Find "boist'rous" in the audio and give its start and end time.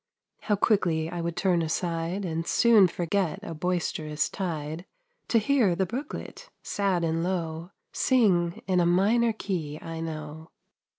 3.53-4.29